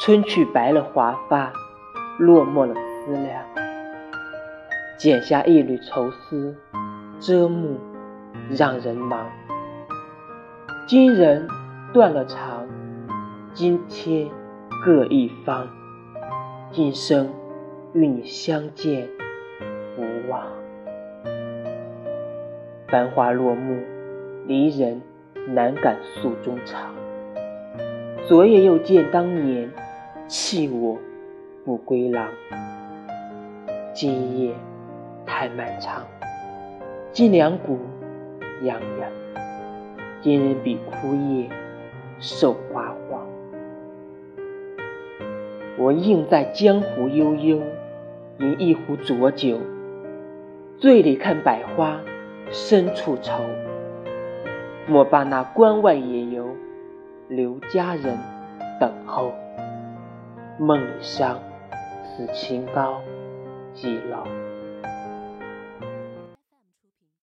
[0.00, 1.52] 春去白了华发，
[2.20, 3.42] 落寞了思量。
[4.96, 6.54] 剪下一缕愁丝，
[7.18, 7.76] 遮目
[8.48, 9.26] 让人忙。
[10.86, 11.48] 今人
[11.92, 12.64] 断了肠，
[13.52, 14.28] 今天
[14.84, 15.66] 各一方。
[16.70, 17.28] 今生
[17.92, 19.08] 与你相见
[19.96, 20.46] 无望。
[22.86, 23.82] 繁华落幕，
[24.46, 25.02] 离人
[25.48, 26.94] 难敢诉衷肠。
[28.28, 29.68] 昨夜又见当年。
[30.28, 30.98] 弃我
[31.64, 32.28] 不归郎，
[33.94, 34.52] 今夜
[35.24, 36.04] 太漫长。
[37.12, 37.78] 今两股
[38.60, 39.10] 痒痒，
[40.20, 41.48] 今人比枯叶
[42.20, 43.26] 瘦花黄。
[45.78, 47.62] 我应在江湖悠悠，
[48.38, 49.58] 饮一壶浊酒，
[50.76, 51.98] 醉里看百花
[52.50, 53.32] 深处愁。
[54.86, 56.48] 莫把那关外野游，
[57.28, 58.14] 留佳人
[58.78, 59.32] 等候。
[60.58, 61.40] 梦乡
[62.16, 63.00] 是清高
[63.74, 64.26] 寂寥